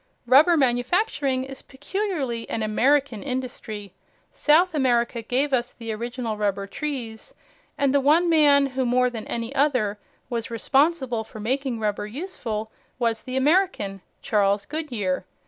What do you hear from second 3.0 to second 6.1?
industry. South America gave us the